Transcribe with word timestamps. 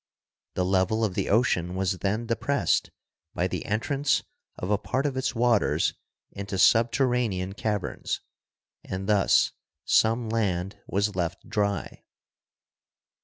The 0.55 0.65
level 0.65 1.05
of 1.05 1.13
the 1.13 1.29
ocean 1.29 1.75
was 1.75 1.99
then 1.99 2.25
depressed 2.25 2.89
by 3.35 3.45
the 3.47 3.65
entrance 3.67 4.23
of 4.57 4.71
a 4.71 4.79
part 4.79 5.05
of 5.05 5.15
its 5.15 5.35
waters 5.35 5.93
into 6.31 6.57
subterranean 6.57 7.53
caverns, 7.53 8.19
and 8.83 9.07
thus 9.07 9.51
some 9.85 10.27
land 10.27 10.79
was 10.87 11.15
left 11.15 11.47
dry. 11.47 12.03